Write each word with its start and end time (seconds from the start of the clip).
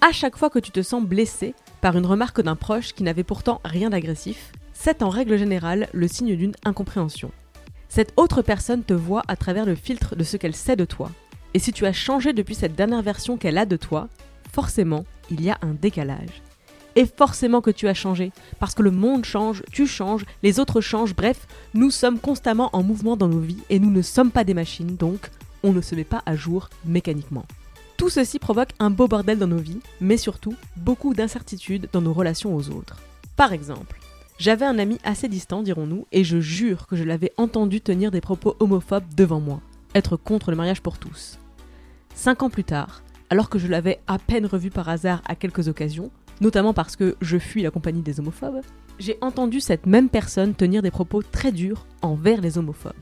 À 0.00 0.12
chaque 0.12 0.36
fois 0.36 0.50
que 0.50 0.58
tu 0.58 0.70
te 0.70 0.82
sens 0.82 1.02
blessé 1.02 1.54
par 1.80 1.96
une 1.96 2.06
remarque 2.06 2.42
d'un 2.42 2.56
proche 2.56 2.92
qui 2.92 3.02
n'avait 3.02 3.24
pourtant 3.24 3.60
rien 3.64 3.90
d'agressif, 3.90 4.52
c'est 4.74 5.02
en 5.02 5.08
règle 5.08 5.38
générale 5.38 5.88
le 5.92 6.08
signe 6.08 6.36
d'une 6.36 6.54
incompréhension. 6.64 7.30
Cette 7.88 8.12
autre 8.16 8.42
personne 8.42 8.84
te 8.84 8.94
voit 8.94 9.22
à 9.28 9.36
travers 9.36 9.66
le 9.66 9.74
filtre 9.74 10.14
de 10.16 10.24
ce 10.24 10.36
qu'elle 10.36 10.56
sait 10.56 10.76
de 10.76 10.84
toi. 10.84 11.10
Et 11.54 11.58
si 11.58 11.72
tu 11.72 11.86
as 11.86 11.92
changé 11.92 12.32
depuis 12.32 12.54
cette 12.54 12.74
dernière 12.74 13.02
version 13.02 13.36
qu'elle 13.36 13.58
a 13.58 13.66
de 13.66 13.76
toi, 13.76 14.08
forcément, 14.52 15.04
il 15.30 15.42
y 15.42 15.50
a 15.50 15.58
un 15.62 15.74
décalage. 15.74 16.42
Et 16.94 17.06
forcément 17.06 17.60
que 17.60 17.70
tu 17.70 17.88
as 17.88 17.94
changé, 17.94 18.32
parce 18.58 18.74
que 18.74 18.82
le 18.82 18.90
monde 18.90 19.24
change, 19.24 19.62
tu 19.72 19.86
changes, 19.86 20.24
les 20.42 20.60
autres 20.60 20.80
changent, 20.80 21.14
bref, 21.14 21.46
nous 21.74 21.90
sommes 21.90 22.18
constamment 22.18 22.70
en 22.74 22.82
mouvement 22.82 23.16
dans 23.16 23.28
nos 23.28 23.40
vies 23.40 23.62
et 23.70 23.78
nous 23.78 23.90
ne 23.90 24.02
sommes 24.02 24.30
pas 24.30 24.44
des 24.44 24.54
machines, 24.54 24.96
donc 24.96 25.30
on 25.62 25.72
ne 25.72 25.80
se 25.80 25.94
met 25.94 26.04
pas 26.04 26.22
à 26.26 26.36
jour 26.36 26.68
mécaniquement. 26.84 27.46
Tout 27.96 28.10
ceci 28.10 28.38
provoque 28.38 28.72
un 28.78 28.90
beau 28.90 29.08
bordel 29.08 29.38
dans 29.38 29.46
nos 29.46 29.58
vies, 29.58 29.80
mais 30.00 30.16
surtout 30.16 30.54
beaucoup 30.76 31.14
d'incertitudes 31.14 31.88
dans 31.92 32.02
nos 32.02 32.12
relations 32.12 32.54
aux 32.54 32.68
autres. 32.70 32.96
Par 33.36 33.52
exemple, 33.52 33.98
j'avais 34.38 34.66
un 34.66 34.78
ami 34.78 34.98
assez 35.04 35.28
distant, 35.28 35.62
dirons-nous, 35.62 36.06
et 36.12 36.24
je 36.24 36.40
jure 36.40 36.86
que 36.86 36.96
je 36.96 37.04
l'avais 37.04 37.32
entendu 37.36 37.80
tenir 37.80 38.10
des 38.10 38.20
propos 38.20 38.56
homophobes 38.58 39.14
devant 39.14 39.40
moi, 39.40 39.60
être 39.94 40.16
contre 40.16 40.50
le 40.50 40.56
mariage 40.56 40.82
pour 40.82 40.98
tous. 40.98 41.38
Cinq 42.14 42.42
ans 42.42 42.50
plus 42.50 42.64
tard, 42.64 43.02
alors 43.30 43.48
que 43.48 43.58
je 43.58 43.68
l'avais 43.68 44.00
à 44.06 44.18
peine 44.18 44.46
revu 44.46 44.70
par 44.70 44.88
hasard 44.88 45.22
à 45.26 45.34
quelques 45.34 45.68
occasions, 45.68 46.10
notamment 46.40 46.74
parce 46.74 46.96
que 46.96 47.16
je 47.20 47.38
fuis 47.38 47.62
la 47.62 47.70
compagnie 47.70 48.02
des 48.02 48.20
homophobes, 48.20 48.60
j'ai 48.98 49.18
entendu 49.20 49.60
cette 49.60 49.86
même 49.86 50.08
personne 50.08 50.54
tenir 50.54 50.82
des 50.82 50.90
propos 50.90 51.22
très 51.22 51.52
durs 51.52 51.86
envers 52.02 52.40
les 52.40 52.58
homophobes. 52.58 52.92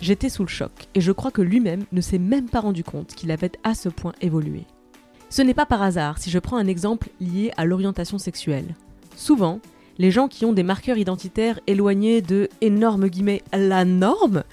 J'étais 0.00 0.28
sous 0.28 0.42
le 0.42 0.48
choc, 0.48 0.72
et 0.94 1.00
je 1.00 1.12
crois 1.12 1.30
que 1.30 1.42
lui-même 1.42 1.84
ne 1.92 2.00
s'est 2.00 2.18
même 2.18 2.48
pas 2.48 2.60
rendu 2.60 2.84
compte 2.84 3.14
qu'il 3.14 3.30
avait 3.30 3.52
à 3.64 3.74
ce 3.74 3.88
point 3.88 4.12
évolué. 4.20 4.64
Ce 5.30 5.42
n'est 5.42 5.54
pas 5.54 5.66
par 5.66 5.82
hasard 5.82 6.18
si 6.18 6.30
je 6.30 6.38
prends 6.38 6.58
un 6.58 6.66
exemple 6.66 7.08
lié 7.20 7.50
à 7.56 7.64
l'orientation 7.64 8.18
sexuelle. 8.18 8.74
Souvent, 9.16 9.60
les 9.98 10.10
gens 10.10 10.28
qui 10.28 10.44
ont 10.44 10.52
des 10.52 10.62
marqueurs 10.62 10.98
identitaires 10.98 11.58
éloignés 11.66 12.20
de 12.20 12.48
énormes 12.60 13.08
guillemets 13.08 13.42
la 13.52 13.84
norme, 13.84 14.44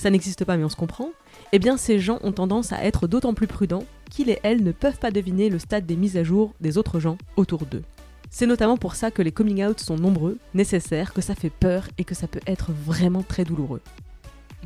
ça 0.00 0.10
n'existe 0.10 0.46
pas 0.46 0.56
mais 0.56 0.64
on 0.64 0.70
se 0.70 0.76
comprend, 0.76 1.10
eh 1.52 1.58
bien 1.58 1.76
ces 1.76 1.98
gens 1.98 2.20
ont 2.22 2.32
tendance 2.32 2.72
à 2.72 2.82
être 2.84 3.06
d'autant 3.06 3.34
plus 3.34 3.46
prudents 3.46 3.84
qu'ils 4.08 4.30
et 4.30 4.40
elles 4.42 4.64
ne 4.64 4.72
peuvent 4.72 4.98
pas 4.98 5.10
deviner 5.10 5.50
le 5.50 5.58
stade 5.58 5.84
des 5.84 5.96
mises 5.96 6.16
à 6.16 6.24
jour 6.24 6.54
des 6.58 6.78
autres 6.78 7.00
gens 7.00 7.18
autour 7.36 7.66
d'eux. 7.66 7.82
C'est 8.30 8.46
notamment 8.46 8.78
pour 8.78 8.94
ça 8.94 9.10
que 9.10 9.20
les 9.20 9.30
coming 9.30 9.62
out 9.62 9.78
sont 9.78 9.96
nombreux, 9.96 10.38
nécessaires, 10.54 11.12
que 11.12 11.20
ça 11.20 11.34
fait 11.34 11.50
peur 11.50 11.86
et 11.98 12.04
que 12.04 12.14
ça 12.14 12.28
peut 12.28 12.40
être 12.46 12.72
vraiment 12.72 13.22
très 13.22 13.44
douloureux. 13.44 13.82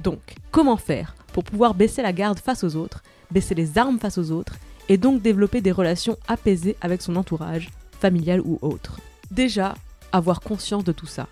Donc, 0.05 0.37
comment 0.53 0.77
faire 0.77 1.17
pour 1.33 1.43
pouvoir 1.43 1.75
baisser 1.75 2.03
la 2.03 2.13
garde 2.13 2.39
face 2.39 2.63
aux 2.63 2.77
autres, 2.77 3.03
baisser 3.33 3.57
les 3.57 3.77
armes 3.77 3.99
face 3.99 4.19
aux 4.19 4.31
autres, 4.31 4.57
et 4.89 4.99
donc 4.99 5.21
développer 5.21 5.61
des 5.61 5.73
relations 5.73 6.17
apaisées 6.29 6.77
avec 6.81 7.03
son 7.03 7.17
entourage, 7.17 7.71
familial 7.99 8.41
ou 8.45 8.61
autre? 8.63 9.01
Déjà, 9.33 9.75
avoir 10.13 10.41
conscience 10.41 10.85
de 10.85 10.93
tout 10.93 11.07
ça. 11.07 11.27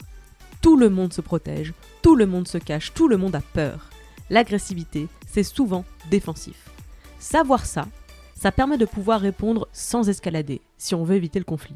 Tout 0.60 0.76
le 0.76 0.90
monde 0.90 1.12
se 1.12 1.20
protège, 1.20 1.72
tout 2.02 2.16
le 2.16 2.26
monde 2.26 2.48
se 2.48 2.58
cache, 2.58 2.92
tout 2.94 3.06
le 3.06 3.16
monde 3.16 3.36
a 3.36 3.42
peur. 3.52 3.91
L'agressivité, 4.32 5.08
c'est 5.28 5.42
souvent 5.42 5.84
défensif. 6.10 6.70
Savoir 7.18 7.66
ça, 7.66 7.86
ça 8.34 8.50
permet 8.50 8.78
de 8.78 8.86
pouvoir 8.86 9.20
répondre 9.20 9.68
sans 9.74 10.08
escalader, 10.08 10.62
si 10.78 10.94
on 10.94 11.04
veut 11.04 11.16
éviter 11.16 11.38
le 11.38 11.44
conflit. 11.44 11.74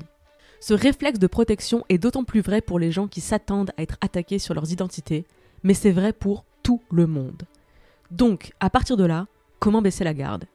Ce 0.59 0.72
réflexe 0.72 1.19
de 1.19 1.27
protection 1.27 1.84
est 1.91 1.99
d'autant 1.99 2.25
plus 2.25 2.41
vrai 2.41 2.62
pour 2.62 2.78
les 2.78 2.91
gens 2.91 3.09
qui 3.09 3.21
s'attendent 3.21 3.72
à 3.77 3.83
être 3.83 3.99
attaqués 4.00 4.39
sur 4.39 4.55
leurs 4.55 4.72
identités, 4.72 5.27
mais 5.65 5.75
c'est 5.75 5.91
vrai 5.91 6.15
pour 6.15 6.47
tout 6.62 6.81
le 6.91 7.06
monde. 7.06 7.43
Donc, 8.11 8.55
à 8.59 8.71
partir 8.71 8.97
de 8.97 9.05
là, 9.05 9.27
comment 9.59 9.83
baisser 9.83 10.05
la 10.05 10.15
garde? 10.15 10.47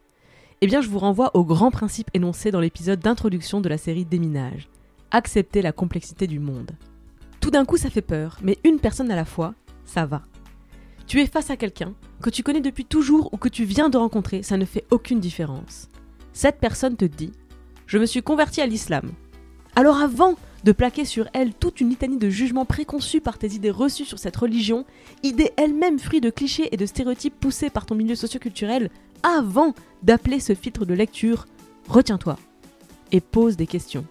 Eh 0.62 0.66
bien, 0.66 0.82
je 0.82 0.90
vous 0.90 0.98
renvoie 0.98 1.30
au 1.36 1.46
grand 1.46 1.70
principe 1.70 2.10
énoncé 2.16 2.50
dans 2.50 2.62
l'épisode 2.62 3.00
d'introduction 3.00 3.62
de 3.62 3.70
la 3.70 3.78
série 3.78 4.06
Déminage. 4.06 4.70
Accepter 5.12 5.62
la 5.62 5.72
complexité 5.72 6.26
du 6.26 6.40
monde. 6.40 6.72
Tout 7.42 7.52
d'un 7.52 7.64
coup, 7.64 7.78
ça 7.78 7.92
fait 7.92 8.02
peur, 8.02 8.40
mais 8.42 8.58
une 8.64 8.80
personne 8.80 9.12
à 9.12 9.16
la 9.16 9.26
fois, 9.26 9.54
ça 9.86 10.08
va. 10.08 10.24
Tu 11.08 11.20
es 11.20 11.28
face 11.28 11.50
à 11.50 11.58
quelqu'un 11.58 11.94
que 12.22 12.30
tu 12.30 12.44
connais 12.44 12.62
depuis 12.62 12.86
toujours 12.86 13.34
ou 13.34 13.38
que 13.38 13.50
tu 13.50 13.66
viens 13.66 13.90
de 13.90 13.98
rencontrer, 13.98 14.44
ça 14.44 14.58
ne 14.58 14.66
fait 14.66 14.86
aucune 14.92 15.20
différence. 15.20 15.90
Cette 16.34 16.60
personne 16.60 16.96
te 16.96 17.06
dit 17.06 17.32
Je 17.86 17.98
me 17.98 18.06
suis 18.06 18.22
converti 18.22 18.62
à 18.62 18.66
l'islam. 18.66 19.12
Alors 19.76 19.98
avant 19.98 20.36
de 20.64 20.72
plaquer 20.72 21.06
sur 21.06 21.28
elle 21.34 21.54
toute 21.54 21.82
une 21.82 21.90
litanie 21.90 22.18
de 22.18 22.30
jugements 22.30 22.66
préconçus 22.66 23.22
par 23.22 23.38
tes 23.38 23.54
idées 23.54 23.72
reçues 23.72 24.06
sur 24.06 24.20
cette 24.20 24.38
religion, 24.38 24.86
idées 25.24 25.52
elles-mêmes 25.58 26.00
fruits 26.00 26.22
de 26.22 26.30
clichés 26.30 26.70
et 26.72 26.78
de 26.78 26.86
stéréotypes 26.86 27.40
poussés 27.40 27.70
par 27.70 27.86
ton 27.86 27.96
milieu 27.96 28.16
socioculturel, 28.16 28.90
avant 29.24 29.74
d'appeler 30.04 30.40
ce 30.40 30.54
filtre 30.54 30.86
de 30.86 30.94
lecture, 30.94 31.46
retiens-toi 31.88 32.38
et 33.12 33.22
pose 33.22 33.58
des 33.58 33.68
questions. 33.68 34.06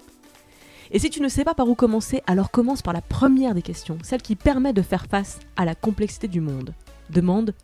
Et 0.93 0.99
si 0.99 1.11
tu 1.11 1.21
ne 1.21 1.29
sais 1.29 1.45
pas 1.45 1.55
par 1.55 1.69
où 1.69 1.75
commencer, 1.75 2.23
alors 2.27 2.51
commence 2.51 2.83
par 2.83 2.93
la 2.93 3.01
première 3.01 3.55
des 3.55 3.63
questions, 3.63 3.99
celle 4.03 4.23
qui 4.23 4.35
permet 4.35 4.73
de 4.73 4.83
faire 4.83 5.07
face 5.07 5.39
à 5.57 5.65
la 5.65 5.77
complexité 5.77 6.27
du 6.27 6.41
monde. 6.41 6.75
Demande 7.11 7.55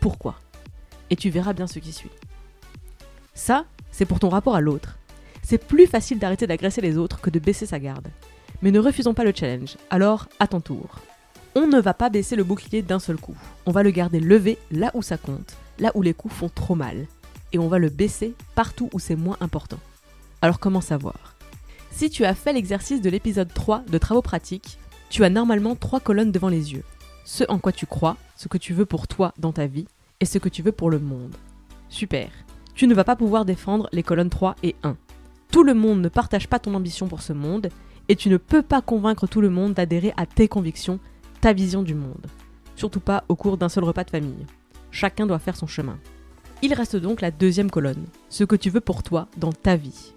pourquoi. 0.00 0.36
Et 1.10 1.16
tu 1.16 1.30
verras 1.30 1.52
bien 1.52 1.66
ce 1.66 1.80
qui 1.80 1.92
suit. 1.92 2.10
Ça, 3.34 3.64
c'est 3.90 4.04
pour 4.04 4.20
ton 4.20 4.28
rapport 4.28 4.54
à 4.54 4.60
l'autre. 4.60 4.98
C'est 5.42 5.64
plus 5.64 5.86
facile 5.86 6.18
d'arrêter 6.18 6.46
d'agresser 6.46 6.80
les 6.80 6.96
autres 6.96 7.20
que 7.20 7.30
de 7.30 7.38
baisser 7.38 7.66
sa 7.66 7.80
garde. 7.80 8.08
Mais 8.62 8.70
ne 8.70 8.80
refusons 8.80 9.14
pas 9.14 9.24
le 9.24 9.32
challenge, 9.34 9.76
alors 9.90 10.28
à 10.38 10.46
ton 10.46 10.60
tour. 10.60 11.00
On 11.54 11.66
ne 11.66 11.80
va 11.80 11.94
pas 11.94 12.10
baisser 12.10 12.36
le 12.36 12.44
bouclier 12.44 12.82
d'un 12.82 12.98
seul 12.98 13.16
coup. 13.16 13.36
On 13.64 13.72
va 13.72 13.82
le 13.82 13.90
garder 13.90 14.20
levé 14.20 14.58
là 14.70 14.90
où 14.94 15.02
ça 15.02 15.18
compte, 15.18 15.56
là 15.78 15.90
où 15.94 16.02
les 16.02 16.14
coups 16.14 16.34
font 16.34 16.48
trop 16.48 16.74
mal. 16.74 17.06
Et 17.52 17.58
on 17.58 17.68
va 17.68 17.78
le 17.78 17.88
baisser 17.88 18.34
partout 18.54 18.90
où 18.92 18.98
c'est 18.98 19.16
moins 19.16 19.36
important. 19.40 19.78
Alors 20.42 20.60
comment 20.60 20.80
savoir 20.80 21.35
Si 21.96 22.10
tu 22.10 22.26
as 22.26 22.34
fait 22.34 22.52
l'exercice 22.52 23.00
de 23.00 23.08
l'épisode 23.08 23.50
3 23.54 23.84
de 23.90 23.96
travaux 23.96 24.20
pratiques, 24.20 24.78
tu 25.08 25.24
as 25.24 25.30
normalement 25.30 25.74
trois 25.74 25.98
colonnes 25.98 26.30
devant 26.30 26.50
les 26.50 26.74
yeux. 26.74 26.84
Ce 27.24 27.42
en 27.48 27.58
quoi 27.58 27.72
tu 27.72 27.86
crois, 27.86 28.18
ce 28.36 28.48
que 28.48 28.58
tu 28.58 28.74
veux 28.74 28.84
pour 28.84 29.08
toi 29.08 29.32
dans 29.38 29.52
ta 29.52 29.66
vie, 29.66 29.86
et 30.20 30.26
ce 30.26 30.36
que 30.36 30.50
tu 30.50 30.60
veux 30.60 30.72
pour 30.72 30.90
le 30.90 30.98
monde. 30.98 31.34
Super. 31.88 32.28
Tu 32.74 32.86
ne 32.86 32.92
vas 32.92 33.04
pas 33.04 33.16
pouvoir 33.16 33.46
défendre 33.46 33.88
les 33.92 34.02
colonnes 34.02 34.28
3 34.28 34.56
et 34.62 34.76
1. 34.82 34.94
Tout 35.50 35.62
le 35.62 35.72
monde 35.72 36.02
ne 36.02 36.10
partage 36.10 36.48
pas 36.48 36.58
ton 36.58 36.74
ambition 36.74 37.08
pour 37.08 37.22
ce 37.22 37.32
monde, 37.32 37.70
et 38.10 38.16
tu 38.16 38.28
ne 38.28 38.36
peux 38.36 38.60
pas 38.60 38.82
convaincre 38.82 39.26
tout 39.26 39.40
le 39.40 39.48
monde 39.48 39.72
d'adhérer 39.72 40.12
à 40.18 40.26
tes 40.26 40.48
convictions, 40.48 41.00
ta 41.40 41.54
vision 41.54 41.82
du 41.82 41.94
monde. 41.94 42.26
Surtout 42.74 43.00
pas 43.00 43.24
au 43.30 43.36
cours 43.36 43.56
d'un 43.56 43.70
seul 43.70 43.84
repas 43.84 44.04
de 44.04 44.10
famille. 44.10 44.44
Chacun 44.90 45.26
doit 45.26 45.38
faire 45.38 45.56
son 45.56 45.66
chemin. 45.66 45.98
Il 46.60 46.74
reste 46.74 46.96
donc 46.96 47.22
la 47.22 47.30
deuxième 47.30 47.70
colonne, 47.70 48.04
ce 48.28 48.44
que 48.44 48.56
tu 48.56 48.68
veux 48.68 48.82
pour 48.82 49.02
toi 49.02 49.28
dans 49.38 49.54
ta 49.54 49.76
vie. 49.76 50.12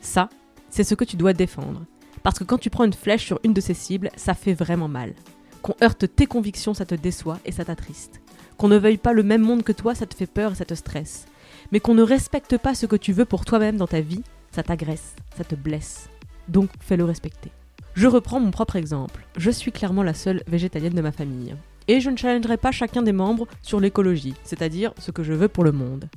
Ça, 0.00 0.28
c'est 0.70 0.84
ce 0.84 0.94
que 0.94 1.04
tu 1.04 1.16
dois 1.16 1.32
défendre. 1.32 1.84
Parce 2.22 2.38
que 2.38 2.44
quand 2.44 2.58
tu 2.58 2.70
prends 2.70 2.84
une 2.84 2.92
flèche 2.92 3.24
sur 3.24 3.40
une 3.44 3.54
de 3.54 3.60
ces 3.60 3.74
cibles, 3.74 4.10
ça 4.16 4.34
fait 4.34 4.54
vraiment 4.54 4.88
mal. 4.88 5.14
Qu'on 5.62 5.76
heurte 5.82 6.06
tes 6.14 6.26
convictions, 6.26 6.74
ça 6.74 6.86
te 6.86 6.94
déçoit 6.94 7.38
et 7.44 7.52
ça 7.52 7.64
t'attriste. 7.64 8.20
Qu'on 8.56 8.68
ne 8.68 8.78
veuille 8.78 8.96
pas 8.96 9.12
le 9.12 9.22
même 9.22 9.42
monde 9.42 9.62
que 9.62 9.72
toi, 9.72 9.94
ça 9.94 10.06
te 10.06 10.14
fait 10.14 10.26
peur 10.26 10.52
et 10.52 10.56
ça 10.56 10.64
te 10.64 10.74
stresse. 10.74 11.26
Mais 11.72 11.80
qu'on 11.80 11.94
ne 11.94 12.02
respecte 12.02 12.58
pas 12.58 12.74
ce 12.74 12.86
que 12.86 12.96
tu 12.96 13.12
veux 13.12 13.24
pour 13.24 13.44
toi-même 13.44 13.76
dans 13.76 13.86
ta 13.86 14.00
vie, 14.00 14.22
ça 14.50 14.62
t'agresse, 14.62 15.14
ça 15.36 15.44
te 15.44 15.54
blesse. 15.54 16.08
Donc 16.48 16.70
fais-le 16.80 17.04
respecter. 17.04 17.50
Je 17.94 18.06
reprends 18.06 18.40
mon 18.40 18.50
propre 18.50 18.76
exemple. 18.76 19.26
Je 19.36 19.50
suis 19.50 19.72
clairement 19.72 20.02
la 20.02 20.14
seule 20.14 20.42
végétalienne 20.46 20.94
de 20.94 21.02
ma 21.02 21.12
famille. 21.12 21.56
Et 21.88 22.00
je 22.00 22.10
ne 22.10 22.16
challengerai 22.16 22.56
pas 22.56 22.72
chacun 22.72 23.02
des 23.02 23.12
membres 23.12 23.46
sur 23.62 23.80
l'écologie, 23.80 24.34
c'est-à-dire 24.44 24.92
ce 24.98 25.12
que 25.12 25.22
je 25.22 25.32
veux 25.32 25.48
pour 25.48 25.64
le 25.64 25.72
monde. 25.72 26.08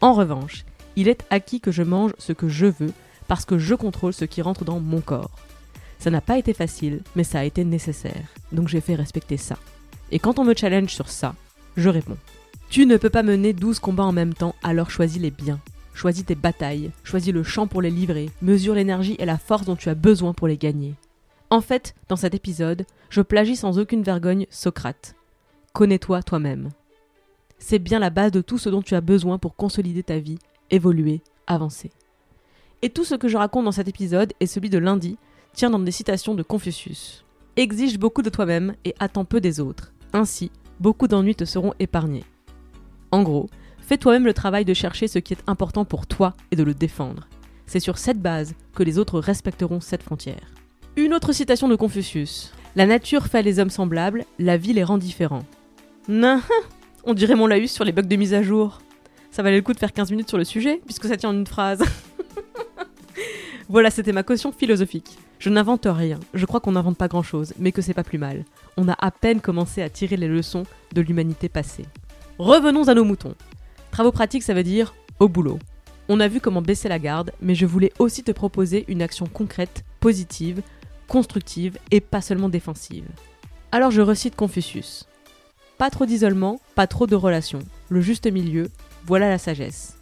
En 0.00 0.12
revanche, 0.12 0.64
il 0.96 1.08
est 1.08 1.24
acquis 1.30 1.60
que 1.60 1.70
je 1.70 1.82
mange 1.82 2.12
ce 2.18 2.32
que 2.32 2.48
je 2.48 2.66
veux 2.66 2.92
parce 3.32 3.46
que 3.46 3.56
je 3.56 3.74
contrôle 3.74 4.12
ce 4.12 4.26
qui 4.26 4.42
rentre 4.42 4.66
dans 4.66 4.78
mon 4.78 5.00
corps. 5.00 5.30
Ça 5.98 6.10
n'a 6.10 6.20
pas 6.20 6.36
été 6.36 6.52
facile, 6.52 7.00
mais 7.16 7.24
ça 7.24 7.38
a 7.38 7.44
été 7.44 7.64
nécessaire. 7.64 8.28
Donc 8.52 8.68
j'ai 8.68 8.82
fait 8.82 8.94
respecter 8.94 9.38
ça. 9.38 9.56
Et 10.10 10.18
quand 10.18 10.38
on 10.38 10.44
me 10.44 10.54
challenge 10.54 10.90
sur 10.90 11.08
ça, 11.08 11.34
je 11.78 11.88
réponds. 11.88 12.18
Tu 12.68 12.84
ne 12.84 12.98
peux 12.98 13.08
pas 13.08 13.22
mener 13.22 13.54
12 13.54 13.78
combats 13.78 14.04
en 14.04 14.12
même 14.12 14.34
temps, 14.34 14.54
alors 14.62 14.90
choisis 14.90 15.18
les 15.18 15.30
biens. 15.30 15.60
Choisis 15.94 16.26
tes 16.26 16.34
batailles, 16.34 16.90
choisis 17.04 17.32
le 17.32 17.42
champ 17.42 17.66
pour 17.66 17.80
les 17.80 17.88
livrer, 17.88 18.28
mesure 18.42 18.74
l'énergie 18.74 19.16
et 19.18 19.24
la 19.24 19.38
force 19.38 19.64
dont 19.64 19.76
tu 19.76 19.88
as 19.88 19.94
besoin 19.94 20.34
pour 20.34 20.46
les 20.46 20.58
gagner. 20.58 20.94
En 21.48 21.62
fait, 21.62 21.94
dans 22.10 22.16
cet 22.16 22.34
épisode, 22.34 22.84
je 23.08 23.22
plagie 23.22 23.56
sans 23.56 23.78
aucune 23.78 24.02
vergogne 24.02 24.44
Socrate. 24.50 25.14
Connais-toi 25.72 26.22
toi-même. 26.22 26.68
C'est 27.58 27.78
bien 27.78 27.98
la 27.98 28.10
base 28.10 28.32
de 28.32 28.42
tout 28.42 28.58
ce 28.58 28.68
dont 28.68 28.82
tu 28.82 28.94
as 28.94 29.00
besoin 29.00 29.38
pour 29.38 29.56
consolider 29.56 30.02
ta 30.02 30.18
vie, 30.18 30.38
évoluer, 30.70 31.22
avancer. 31.46 31.92
Et 32.84 32.90
tout 32.90 33.04
ce 33.04 33.14
que 33.14 33.28
je 33.28 33.36
raconte 33.36 33.64
dans 33.64 33.72
cet 33.72 33.86
épisode 33.86 34.32
et 34.40 34.46
celui 34.46 34.68
de 34.68 34.78
lundi 34.78 35.16
tient 35.52 35.70
dans 35.70 35.78
des 35.78 35.92
citations 35.92 36.34
de 36.34 36.42
Confucius. 36.42 37.24
Exige 37.54 37.96
beaucoup 37.96 38.22
de 38.22 38.30
toi-même 38.30 38.74
et 38.84 38.96
attends 38.98 39.24
peu 39.24 39.40
des 39.40 39.60
autres. 39.60 39.92
Ainsi, 40.12 40.50
beaucoup 40.80 41.06
d'ennuis 41.06 41.36
te 41.36 41.44
seront 41.44 41.74
épargnés. 41.78 42.24
En 43.12 43.22
gros, 43.22 43.48
fais 43.78 43.98
toi-même 43.98 44.24
le 44.24 44.34
travail 44.34 44.64
de 44.64 44.74
chercher 44.74 45.06
ce 45.06 45.20
qui 45.20 45.32
est 45.32 45.44
important 45.46 45.84
pour 45.84 46.08
toi 46.08 46.34
et 46.50 46.56
de 46.56 46.64
le 46.64 46.74
défendre. 46.74 47.28
C'est 47.66 47.78
sur 47.78 47.98
cette 47.98 48.20
base 48.20 48.54
que 48.74 48.82
les 48.82 48.98
autres 48.98 49.20
respecteront 49.20 49.80
cette 49.80 50.02
frontière. 50.02 50.52
Une 50.96 51.14
autre 51.14 51.32
citation 51.32 51.68
de 51.68 51.76
Confucius. 51.76 52.52
La 52.74 52.86
nature 52.86 53.26
fait 53.26 53.42
les 53.42 53.60
hommes 53.60 53.70
semblables, 53.70 54.24
la 54.40 54.56
vie 54.56 54.72
les 54.72 54.82
rend 54.82 54.98
différents. 54.98 55.44
Non, 56.08 56.40
on 57.04 57.14
dirait 57.14 57.36
mon 57.36 57.46
laïus 57.46 57.70
sur 57.70 57.84
les 57.84 57.92
bugs 57.92 58.02
de 58.02 58.16
mise 58.16 58.34
à 58.34 58.42
jour. 58.42 58.80
Ça 59.30 59.44
valait 59.44 59.56
le 59.56 59.62
coup 59.62 59.72
de 59.72 59.78
faire 59.78 59.92
15 59.92 60.10
minutes 60.10 60.28
sur 60.28 60.38
le 60.38 60.44
sujet, 60.44 60.80
puisque 60.84 61.06
ça 61.06 61.16
tient 61.16 61.30
en 61.30 61.34
une 61.34 61.46
phrase. 61.46 61.84
voilà, 63.68 63.90
c'était 63.90 64.12
ma 64.12 64.22
caution 64.22 64.52
philosophique. 64.52 65.18
Je 65.38 65.50
n'invente 65.50 65.86
rien, 65.90 66.18
je 66.34 66.46
crois 66.46 66.60
qu'on 66.60 66.72
n'invente 66.72 66.96
pas 66.96 67.08
grand-chose, 67.08 67.54
mais 67.58 67.72
que 67.72 67.82
c'est 67.82 67.94
pas 67.94 68.04
plus 68.04 68.18
mal. 68.18 68.44
On 68.76 68.88
a 68.88 68.96
à 68.98 69.10
peine 69.10 69.40
commencé 69.40 69.82
à 69.82 69.88
tirer 69.88 70.16
les 70.16 70.28
leçons 70.28 70.64
de 70.92 71.00
l'humanité 71.00 71.48
passée. 71.48 71.86
Revenons 72.38 72.88
à 72.88 72.94
nos 72.94 73.04
moutons. 73.04 73.34
Travaux 73.90 74.12
pratiques, 74.12 74.42
ça 74.42 74.54
veut 74.54 74.62
dire 74.62 74.94
au 75.18 75.28
boulot. 75.28 75.58
On 76.08 76.20
a 76.20 76.28
vu 76.28 76.40
comment 76.40 76.62
baisser 76.62 76.88
la 76.88 76.98
garde, 76.98 77.32
mais 77.40 77.54
je 77.54 77.66
voulais 77.66 77.92
aussi 77.98 78.22
te 78.22 78.32
proposer 78.32 78.84
une 78.88 79.02
action 79.02 79.26
concrète, 79.26 79.84
positive, 80.00 80.62
constructive 81.08 81.78
et 81.90 82.00
pas 82.00 82.20
seulement 82.20 82.48
défensive. 82.48 83.04
Alors 83.70 83.90
je 83.90 84.00
recite 84.00 84.36
Confucius. 84.36 85.06
Pas 85.78 85.90
trop 85.90 86.06
d'isolement, 86.06 86.60
pas 86.74 86.86
trop 86.86 87.06
de 87.06 87.14
relations. 87.14 87.60
Le 87.88 88.00
juste 88.00 88.30
milieu, 88.30 88.70
voilà 89.04 89.28
la 89.28 89.38
sagesse. 89.38 89.96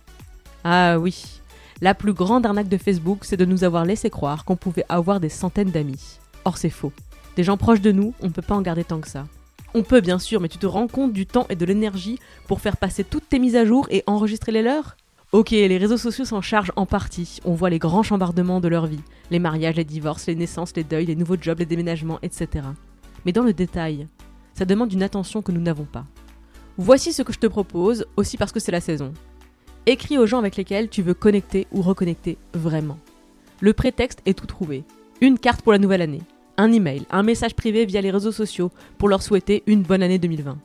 Ah 0.64 0.98
oui, 0.98 1.40
la 1.80 1.94
plus 1.94 2.12
grande 2.12 2.44
arnaque 2.44 2.68
de 2.68 2.76
Facebook, 2.76 3.24
c'est 3.24 3.36
de 3.36 3.44
nous 3.44 3.64
avoir 3.64 3.84
laissé 3.84 4.10
croire 4.10 4.44
qu'on 4.44 4.56
pouvait 4.56 4.84
avoir 4.88 5.18
des 5.18 5.28
centaines 5.28 5.70
d'amis. 5.70 6.18
Or 6.44 6.58
c'est 6.58 6.70
faux. 6.70 6.92
Des 7.36 7.44
gens 7.44 7.56
proches 7.56 7.80
de 7.80 7.92
nous, 7.92 8.12
on 8.20 8.26
ne 8.26 8.32
peut 8.32 8.42
pas 8.42 8.54
en 8.54 8.60
garder 8.60 8.84
tant 8.84 9.00
que 9.00 9.08
ça. 9.08 9.26
On 9.72 9.82
peut 9.82 10.00
bien 10.00 10.18
sûr, 10.18 10.40
mais 10.40 10.48
tu 10.48 10.58
te 10.58 10.66
rends 10.66 10.88
compte 10.88 11.12
du 11.12 11.26
temps 11.26 11.46
et 11.48 11.56
de 11.56 11.64
l'énergie 11.64 12.18
pour 12.46 12.60
faire 12.60 12.76
passer 12.76 13.04
toutes 13.04 13.28
tes 13.28 13.38
mises 13.38 13.56
à 13.56 13.64
jour 13.64 13.86
et 13.90 14.02
enregistrer 14.06 14.52
les 14.52 14.62
leurs? 14.62 14.96
Ok, 15.32 15.52
les 15.52 15.78
réseaux 15.78 15.96
sociaux 15.96 16.24
s'en 16.24 16.40
chargent 16.40 16.72
en 16.74 16.86
partie. 16.86 17.38
On 17.44 17.54
voit 17.54 17.70
les 17.70 17.78
grands 17.78 18.02
chambardements 18.02 18.60
de 18.60 18.66
leur 18.66 18.86
vie. 18.86 19.00
Les 19.30 19.38
mariages, 19.38 19.76
les 19.76 19.84
divorces, 19.84 20.26
les 20.26 20.34
naissances, 20.34 20.74
les 20.74 20.82
deuils, 20.82 21.06
les 21.06 21.14
nouveaux 21.14 21.36
jobs, 21.40 21.60
les 21.60 21.66
déménagements, 21.66 22.18
etc. 22.22 22.66
Mais 23.24 23.32
dans 23.32 23.44
le 23.44 23.52
détail, 23.52 24.08
ça 24.54 24.64
demande 24.64 24.92
une 24.92 25.04
attention 25.04 25.40
que 25.40 25.52
nous 25.52 25.60
n'avons 25.60 25.84
pas. 25.84 26.04
Voici 26.76 27.12
ce 27.12 27.22
que 27.22 27.32
je 27.32 27.38
te 27.38 27.46
propose, 27.46 28.06
aussi 28.16 28.36
parce 28.36 28.50
que 28.50 28.58
c'est 28.58 28.72
la 28.72 28.80
saison. 28.80 29.12
Écris 29.86 30.18
aux 30.18 30.26
gens 30.26 30.38
avec 30.38 30.56
lesquels 30.56 30.90
tu 30.90 31.00
veux 31.00 31.14
connecter 31.14 31.66
ou 31.72 31.80
reconnecter 31.80 32.36
vraiment. 32.52 32.98
Le 33.60 33.72
prétexte 33.72 34.20
est 34.26 34.38
tout 34.38 34.46
trouvé. 34.46 34.84
Une 35.22 35.38
carte 35.38 35.62
pour 35.62 35.72
la 35.72 35.78
nouvelle 35.78 36.02
année, 36.02 36.20
un 36.58 36.70
email, 36.70 37.06
un 37.10 37.22
message 37.22 37.54
privé 37.54 37.86
via 37.86 38.02
les 38.02 38.10
réseaux 38.10 38.30
sociaux 38.30 38.70
pour 38.98 39.08
leur 39.08 39.22
souhaiter 39.22 39.62
une 39.66 39.82
bonne 39.82 40.02
année 40.02 40.18
2020. 40.18 40.58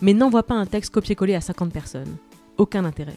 Mais 0.00 0.14
n'envoie 0.14 0.44
pas 0.44 0.54
un 0.54 0.66
texte 0.66 0.94
copié-collé 0.94 1.34
à 1.34 1.40
50 1.40 1.72
personnes. 1.72 2.16
Aucun 2.56 2.84
intérêt. 2.84 3.16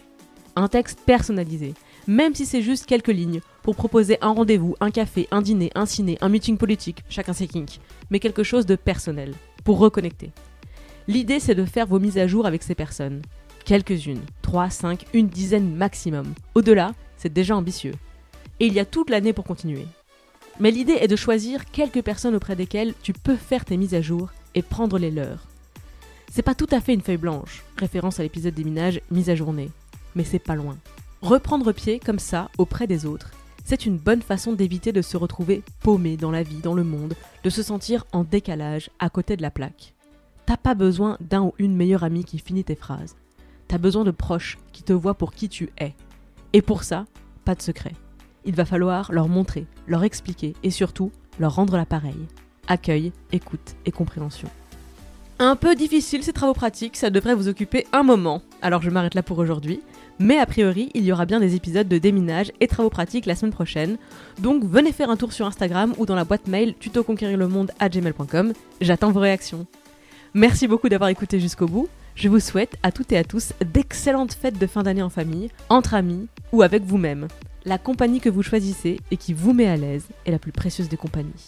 Un 0.56 0.68
texte 0.68 1.00
personnalisé, 1.06 1.76
même 2.08 2.34
si 2.34 2.48
c'est 2.48 2.64
juste 2.64 2.88
quelques 2.88 3.10
lignes, 3.10 3.42
pour 3.62 3.76
proposer 3.76 4.18
un 4.22 4.32
rendez-vous, 4.32 4.76
un 4.80 4.90
café, 4.90 5.28
un 5.30 5.44
dîner, 5.44 5.72
un 5.76 5.86
ciné, 5.86 6.18
un 6.22 6.30
meeting 6.30 6.58
politique, 6.58 7.04
chacun 7.08 7.34
ses 7.34 7.48
kinks, 7.48 7.80
mais 8.10 8.20
quelque 8.20 8.44
chose 8.44 8.66
de 8.66 8.76
personnel, 8.76 9.36
pour 9.64 9.78
reconnecter. 9.78 10.32
L'idée 11.08 11.40
c'est 11.40 11.56
de 11.56 11.66
faire 11.66 11.86
vos 11.86 12.00
mises 12.00 12.18
à 12.18 12.26
jour 12.26 12.48
avec 12.48 12.64
ces 12.64 12.74
personnes. 12.74 13.22
Quelques-unes, 13.66 14.22
3, 14.44 14.70
5, 14.70 15.06
une 15.16 15.28
dizaine 15.28 15.76
maximum. 15.76 16.36
Au-delà, 16.54 16.94
c'est 17.18 17.34
déjà 17.34 17.58
ambitieux. 17.58 17.96
Et 18.60 18.68
il 18.68 18.74
y 18.74 18.80
a 18.80 18.86
toute 18.86 19.10
l'année 19.10 19.34
pour 19.34 19.44
continuer. 19.44 19.88
Mais 20.60 20.70
l'idée 20.70 21.00
est 21.02 21.08
de 21.08 21.16
choisir 21.16 21.66
quelques 21.72 22.04
personnes 22.04 22.36
auprès 22.36 22.56
desquelles 22.56 22.94
tu 23.02 23.12
peux 23.12 23.36
faire 23.36 23.66
tes 23.66 23.78
mises 23.78 23.96
à 23.96 24.02
jour 24.02 24.30
et 24.54 24.62
prendre 24.62 25.00
les 25.00 25.10
leurs. 25.10 25.48
C'est 26.32 26.44
pas 26.44 26.54
tout 26.54 26.68
à 26.70 26.80
fait 26.80 26.94
une 26.94 27.02
feuille 27.02 27.18
blanche, 27.18 27.64
référence 27.76 28.20
à 28.20 28.24
l'épisode 28.24 28.54
des 28.54 28.64
minages 28.64 29.02
mise 29.10 29.32
à 29.32 29.36
journée, 29.36 29.72
mais 30.14 30.24
c'est 30.24 30.38
pas 30.38 30.54
loin. 30.54 30.78
Reprendre 31.24 31.72
pied 31.72 32.00
comme 32.00 32.20
ça 32.20 32.52
auprès 32.60 32.86
des 32.86 33.08
autres, 33.08 33.32
c'est 33.64 33.88
une 33.88 33.98
bonne 33.98 34.22
façon 34.22 34.54
d'éviter 34.54 34.92
de 34.92 35.02
se 35.02 35.18
retrouver 35.18 35.64
paumé 35.82 36.18
dans 36.18 36.32
la 36.32 36.44
vie, 36.44 36.60
dans 36.60 36.76
le 36.76 36.84
monde, 36.84 37.16
de 37.44 37.50
se 37.50 37.64
sentir 37.64 38.06
en 38.12 38.24
décalage 38.24 38.92
à 39.00 39.10
côté 39.10 39.36
de 39.36 39.42
la 39.42 39.50
plaque. 39.50 39.96
T'as 40.46 40.58
pas 40.58 40.76
besoin 40.76 41.18
d'un 41.20 41.42
ou 41.42 41.54
une 41.58 41.76
meilleure 41.76 42.04
amie 42.04 42.26
qui 42.26 42.38
finit 42.38 42.64
tes 42.64 42.76
phrases. 42.76 43.16
T'as 43.68 43.78
besoin 43.78 44.04
de 44.04 44.12
proches 44.12 44.58
qui 44.72 44.84
te 44.84 44.94
voient 44.94 45.16
pour 45.16 45.34
qui 45.34 45.50
tu 45.50 45.70
es. 45.80 45.94
Et 46.54 46.62
pour 46.62 46.84
ça, 46.84 47.06
pas 47.44 47.56
de 47.56 47.62
secret. 47.62 47.94
Il 48.46 48.56
va 48.56 48.66
falloir 48.66 49.12
leur 49.12 49.28
montrer, 49.28 49.66
leur 49.88 50.04
expliquer 50.04 50.54
et 50.64 50.70
surtout 50.70 51.12
leur 51.40 51.56
rendre 51.56 51.78
l'appareil. 51.78 52.28
Accueil, 52.68 53.12
écoute 53.32 53.76
et 53.86 53.92
compréhension. 53.92 54.50
Un 55.38 55.58
peu 55.58 55.76
difficile 55.76 56.24
ces 56.24 56.32
travaux 56.32 56.54
pratiques, 56.54 56.96
ça 56.96 57.10
devrait 57.10 57.36
vous 57.36 57.50
occuper 57.50 57.86
un 57.92 58.04
moment. 58.04 58.42
Alors 58.62 58.82
je 58.82 58.90
m'arrête 58.90 59.16
là 59.16 59.24
pour 59.24 59.38
aujourd'hui. 59.40 59.82
Mais 60.18 60.38
a 60.38 60.46
priori, 60.46 60.92
il 60.94 61.04
y 61.04 61.12
aura 61.12 61.26
bien 61.26 61.42
des 61.42 61.56
épisodes 61.56 61.90
de 61.90 61.98
déminage 61.98 62.54
et 62.62 62.68
travaux 62.68 62.90
pratiques 62.90 63.26
la 63.26 63.36
semaine 63.36 63.52
prochaine. 63.52 63.98
Donc 64.40 64.64
venez 64.64 64.94
faire 64.94 65.10
un 65.10 65.18
tour 65.18 65.34
sur 65.34 65.46
Instagram 65.46 65.94
ou 65.98 66.06
dans 66.06 66.16
la 66.16 66.24
boîte 66.24 66.48
mail 66.48 66.74
tutoconquérirlemonde 66.76 67.72
à 67.80 67.90
gmail.com. 67.90 68.54
J'attends 68.80 69.12
vos 69.12 69.20
réactions. 69.20 69.66
Merci 70.34 70.68
beaucoup 70.68 70.88
d'avoir 70.88 71.10
écouté 71.10 71.40
jusqu'au 71.40 71.68
bout. 71.68 71.90
Je 72.16 72.30
vous 72.30 72.40
souhaite 72.40 72.78
à 72.82 72.94
toutes 72.94 73.12
et 73.12 73.18
à 73.18 73.26
tous 73.26 73.52
d'excellentes 73.74 74.34
fêtes 74.34 74.58
de 74.58 74.68
fin 74.68 74.84
d'année 74.84 75.04
en 75.04 75.10
famille, 75.10 75.50
entre 75.68 75.96
amis 75.96 76.28
ou 76.54 76.62
avec 76.62 76.82
vous-même. 76.84 77.28
La 77.66 77.78
compagnie 77.78 78.22
que 78.22 78.30
vous 78.30 78.42
choisissez 78.42 79.02
et 79.12 79.18
qui 79.18 79.34
vous 79.34 79.52
met 79.52 79.68
à 79.68 79.76
l'aise 79.76 80.08
est 80.26 80.32
la 80.32 80.40
plus 80.40 80.54
précieuse 80.54 80.88
des 80.88 80.96
compagnies. 80.96 81.46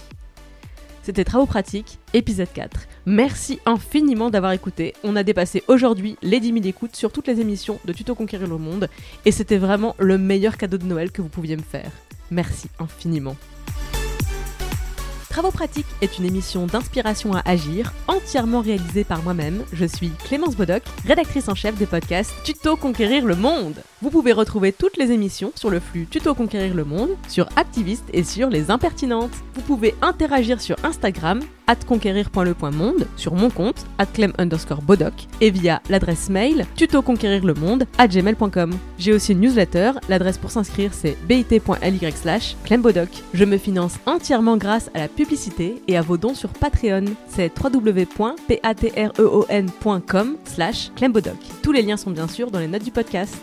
C'était 1.03 1.23
Travaux 1.23 1.45
pratiques, 1.45 1.99
épisode 2.13 2.51
4. 2.53 2.81
Merci 3.05 3.59
infiniment 3.65 4.29
d'avoir 4.29 4.51
écouté. 4.51 4.93
On 5.05 5.15
a 5.15 5.23
dépassé 5.23 5.63
aujourd'hui 5.69 6.17
les 6.21 6.41
10 6.41 6.51
000 6.51 6.65
écoutes 6.65 6.97
sur 6.97 7.13
toutes 7.13 7.27
les 7.27 7.39
émissions 7.39 7.79
de 7.85 7.93
Tuto 7.93 8.13
Conquérir 8.13 8.49
le 8.49 8.57
Monde 8.57 8.89
et 9.23 9.31
c'était 9.31 9.57
vraiment 9.57 9.95
le 9.99 10.17
meilleur 10.17 10.57
cadeau 10.57 10.77
de 10.77 10.83
Noël 10.83 11.13
que 11.13 11.21
vous 11.21 11.29
pouviez 11.29 11.55
me 11.55 11.61
faire. 11.61 11.91
Merci 12.29 12.67
infiniment. 12.77 13.37
Travaux 15.37 15.51
pratiques 15.51 15.85
est 16.01 16.17
une 16.17 16.25
émission 16.25 16.65
d'inspiration 16.65 17.31
à 17.35 17.43
agir, 17.45 17.93
entièrement 18.07 18.61
réalisée 18.61 19.03
par 19.03 19.21
moi-même. 19.21 19.63
Je 19.71 19.85
suis 19.85 20.09
Clémence 20.27 20.55
Bodoc, 20.55 20.81
rédactrice 21.05 21.47
en 21.47 21.53
chef 21.53 21.75
des 21.75 21.85
podcasts 21.85 22.33
Tuto 22.43 22.75
Conquérir 22.75 23.23
le 23.23 23.35
Monde. 23.35 23.75
Vous 23.99 24.11
pouvez 24.11 24.31
retrouver 24.31 24.73
toutes 24.73 24.97
les 24.97 25.11
émissions 25.11 25.51
sur 25.55 25.71
le 25.71 25.79
flux 25.79 26.05
Tuto 26.05 26.35
Conquérir 26.35 26.75
le 26.75 26.85
Monde, 26.85 27.09
sur 27.27 27.49
Activiste 27.55 28.05
et 28.13 28.23
sur 28.23 28.49
Les 28.49 28.69
Impertinentes. 28.69 29.31
Vous 29.55 29.61
pouvez 29.61 29.95
interagir 30.03 30.61
sur 30.61 30.75
Instagram, 30.83 31.41
conquérir.le.monde, 31.87 33.07
sur 33.17 33.33
mon 33.33 33.49
compte, 33.49 33.85
clem 34.13 34.31
underscore 34.37 34.81
bodoc, 34.81 35.13
et 35.41 35.49
via 35.49 35.81
l'adresse 35.89 36.29
mail 36.29 36.65
tutoconquérirlemonde 36.75 37.85
à 37.97 38.07
gmail.com. 38.07 38.71
J'ai 38.97 39.11
aussi 39.13 39.33
une 39.33 39.41
newsletter, 39.41 39.91
l'adresse 40.07 40.37
pour 40.37 40.51
s'inscrire 40.51 40.93
c'est 40.93 41.17
bit.ly 41.27 42.13
slash 42.15 42.55
clembodoc. 42.63 43.09
Je 43.33 43.43
me 43.45 43.57
finance 43.57 43.95
entièrement 44.05 44.57
grâce 44.57 44.91
à 44.93 44.99
la 44.99 45.07
publicité 45.07 45.81
et 45.87 45.97
à 45.97 46.01
vos 46.01 46.17
dons 46.17 46.35
sur 46.35 46.49
Patreon. 46.49 47.05
C'est 47.27 47.51
www.patreon.com 47.59 50.35
slash 50.45 50.91
clembodoc. 50.95 51.37
Tous 51.61 51.71
les 51.71 51.81
liens 51.81 51.97
sont 51.97 52.11
bien 52.11 52.27
sûr 52.27 52.51
dans 52.51 52.59
les 52.59 52.67
notes 52.67 52.83
du 52.83 52.91
podcast 52.91 53.35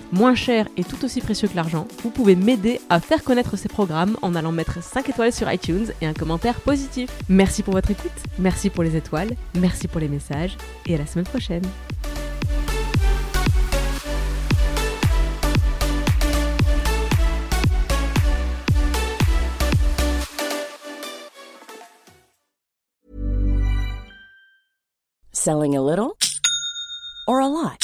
et 0.48 0.84
tout 0.84 1.02
aussi 1.04 1.20
précieux 1.20 1.48
que 1.48 1.56
l'argent, 1.56 1.86
vous 2.02 2.10
pouvez 2.10 2.36
m'aider 2.36 2.80
à 2.90 3.00
faire 3.00 3.22
connaître 3.22 3.56
ces 3.56 3.68
programmes 3.68 4.16
en 4.22 4.34
allant 4.34 4.52
mettre 4.52 4.82
5 4.82 5.08
étoiles 5.08 5.32
sur 5.32 5.50
iTunes 5.50 5.86
et 6.00 6.06
un 6.06 6.12
commentaire 6.12 6.60
positif. 6.60 7.10
Merci 7.28 7.62
pour 7.62 7.74
votre 7.74 7.90
écoute, 7.90 8.12
merci 8.38 8.70
pour 8.70 8.82
les 8.82 8.96
étoiles, 8.96 9.30
merci 9.54 9.88
pour 9.88 10.00
les 10.00 10.08
messages 10.08 10.56
et 10.86 10.94
à 10.94 10.98
la 10.98 11.06
semaine 11.06 11.24
prochaine. 11.24 11.62
Selling 25.32 25.76
a 25.76 25.82
little 25.82 26.16
or 27.28 27.40
a 27.40 27.48
lot? 27.48 27.83